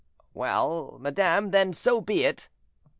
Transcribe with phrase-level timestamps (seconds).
[0.33, 2.49] "Well, madame, then, so be it."